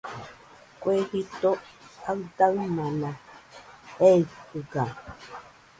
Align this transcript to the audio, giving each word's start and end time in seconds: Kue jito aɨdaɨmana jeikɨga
Kue 0.81 0.95
jito 1.09 1.51
aɨdaɨmana 2.09 3.09
jeikɨga 3.99 4.83